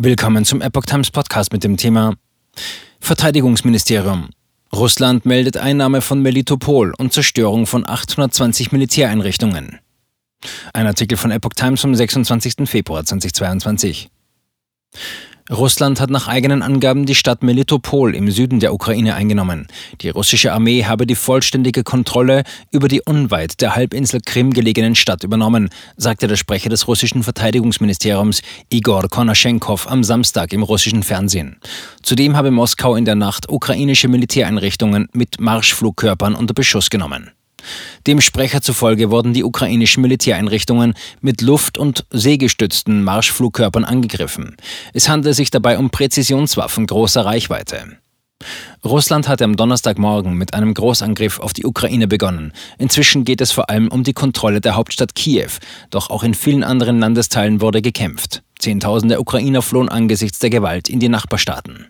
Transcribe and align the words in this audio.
Willkommen 0.00 0.44
zum 0.44 0.60
Epoch 0.60 0.84
Times 0.84 1.10
Podcast 1.10 1.52
mit 1.52 1.64
dem 1.64 1.76
Thema 1.76 2.14
Verteidigungsministerium. 3.00 4.30
Russland 4.72 5.26
meldet 5.26 5.56
Einnahme 5.56 6.02
von 6.02 6.22
Melitopol 6.22 6.94
und 6.96 7.12
Zerstörung 7.12 7.66
von 7.66 7.84
820 7.84 8.70
Militäreinrichtungen. 8.70 9.80
Ein 10.72 10.86
Artikel 10.86 11.18
von 11.18 11.32
Epoch 11.32 11.54
Times 11.54 11.80
vom 11.80 11.96
26. 11.96 12.70
Februar 12.70 13.04
2022. 13.04 14.08
Russland 15.50 16.00
hat 16.00 16.10
nach 16.10 16.28
eigenen 16.28 16.62
Angaben 16.62 17.06
die 17.06 17.14
Stadt 17.14 17.42
Melitopol 17.42 18.14
im 18.14 18.30
Süden 18.30 18.60
der 18.60 18.74
Ukraine 18.74 19.14
eingenommen. 19.14 19.66
Die 20.02 20.10
russische 20.10 20.52
Armee 20.52 20.84
habe 20.84 21.06
die 21.06 21.14
vollständige 21.14 21.84
Kontrolle 21.84 22.42
über 22.70 22.88
die 22.88 23.00
unweit 23.00 23.60
der 23.60 23.74
Halbinsel 23.74 24.20
Krim 24.24 24.52
gelegenen 24.52 24.94
Stadt 24.94 25.24
übernommen, 25.24 25.70
sagte 25.96 26.28
der 26.28 26.36
Sprecher 26.36 26.68
des 26.68 26.86
russischen 26.86 27.22
Verteidigungsministeriums 27.22 28.42
Igor 28.68 29.08
Konaschenkov 29.08 29.90
am 29.90 30.04
Samstag 30.04 30.52
im 30.52 30.62
russischen 30.62 31.02
Fernsehen. 31.02 31.56
Zudem 32.02 32.36
habe 32.36 32.50
Moskau 32.50 32.94
in 32.94 33.06
der 33.06 33.14
Nacht 33.14 33.48
ukrainische 33.48 34.08
Militäreinrichtungen 34.08 35.08
mit 35.12 35.40
Marschflugkörpern 35.40 36.34
unter 36.34 36.52
Beschuss 36.52 36.90
genommen. 36.90 37.30
Dem 38.06 38.20
Sprecher 38.20 38.62
zufolge 38.62 39.10
wurden 39.10 39.32
die 39.32 39.44
ukrainischen 39.44 40.02
Militäreinrichtungen 40.02 40.94
mit 41.20 41.40
Luft- 41.40 41.78
und 41.78 42.04
seegestützten 42.10 43.02
Marschflugkörpern 43.02 43.84
angegriffen. 43.84 44.56
Es 44.92 45.08
handelt 45.08 45.36
sich 45.36 45.50
dabei 45.50 45.78
um 45.78 45.90
Präzisionswaffen 45.90 46.86
großer 46.86 47.24
Reichweite. 47.24 47.98
Russland 48.84 49.26
hatte 49.26 49.44
am 49.44 49.56
Donnerstagmorgen 49.56 50.34
mit 50.34 50.54
einem 50.54 50.72
Großangriff 50.72 51.40
auf 51.40 51.52
die 51.52 51.66
Ukraine 51.66 52.06
begonnen. 52.06 52.52
Inzwischen 52.78 53.24
geht 53.24 53.40
es 53.40 53.50
vor 53.50 53.68
allem 53.68 53.88
um 53.88 54.04
die 54.04 54.12
Kontrolle 54.12 54.60
der 54.60 54.76
Hauptstadt 54.76 55.14
Kiew, 55.14 55.50
doch 55.90 56.10
auch 56.10 56.22
in 56.22 56.34
vielen 56.34 56.62
anderen 56.62 57.00
Landesteilen 57.00 57.60
wurde 57.60 57.82
gekämpft. 57.82 58.42
Zehntausende 58.58 59.20
Ukrainer 59.20 59.62
flohen 59.62 59.88
angesichts 59.88 60.38
der 60.38 60.50
Gewalt 60.50 60.88
in 60.88 61.00
die 61.00 61.08
Nachbarstaaten. 61.08 61.88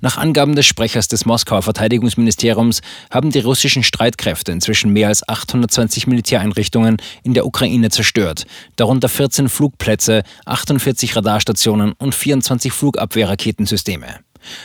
Nach 0.00 0.16
Angaben 0.16 0.54
des 0.54 0.66
Sprechers 0.66 1.08
des 1.08 1.26
Moskauer 1.26 1.62
Verteidigungsministeriums 1.62 2.80
haben 3.10 3.30
die 3.30 3.40
russischen 3.40 3.82
Streitkräfte 3.82 4.52
inzwischen 4.52 4.92
mehr 4.92 5.08
als 5.08 5.28
820 5.28 6.06
Militäreinrichtungen 6.06 6.96
in 7.22 7.34
der 7.34 7.46
Ukraine 7.46 7.90
zerstört, 7.90 8.44
darunter 8.76 9.08
14 9.08 9.48
Flugplätze, 9.48 10.22
48 10.46 11.16
Radarstationen 11.16 11.92
und 11.98 12.14
24 12.14 12.72
Flugabwehrraketensysteme. 12.72 14.20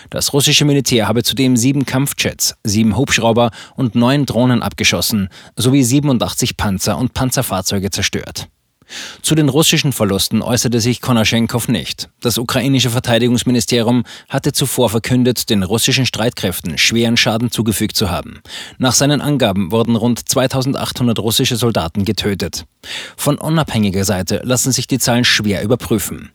Das 0.10 0.34
russische 0.34 0.66
Militär 0.66 1.08
habe 1.08 1.24
zudem 1.24 1.58
sieben 1.58 1.86
Kampfjets, 1.86 2.56
sieben 2.64 2.96
Hubschrauber 2.96 3.52
und 3.76 3.96
neun 3.96 4.26
Drohnen 4.26 4.62
abgeschossen, 4.62 5.30
sowie 5.56 5.84
87 5.84 6.58
Panzer 6.58 6.98
und 6.98 7.14
Panzerfahrzeuge 7.14 7.90
zerstört. 7.90 8.48
Zu 9.22 9.36
den 9.36 9.50
russischen 9.50 9.94
Verlusten 9.94 10.42
äußerte 10.42 10.82
sich 10.82 11.02
Konaschenkov 11.02 11.70
nicht. 11.70 12.10
Das 12.20 12.38
ukrainische 12.38 12.90
Verteidigungsministerium 12.90 14.04
hatte 14.30 14.52
zuvor 14.52 14.90
verkündet, 14.90 15.50
den 15.50 15.64
russischen 15.64 16.06
Streitkräften 16.06 16.78
schweren 16.78 17.18
Schaden 17.18 17.50
zugefügt 17.50 17.96
zu 17.96 18.12
haben. 18.12 18.42
Nach 18.78 18.94
seinen 18.94 19.22
Angaben 19.22 19.72
wurden 19.72 19.96
rund 19.96 20.28
2800 20.28 21.18
russische 21.20 21.56
Soldaten 21.56 22.04
getötet. 22.04 22.66
Von 23.16 23.38
unabhängiger 23.38 24.04
Seite 24.04 24.42
lassen 24.44 24.74
sich 24.74 24.88
die 24.88 25.00
Zahlen 25.00 25.24
schwer 25.24 25.64
überprüfen. 25.64 26.34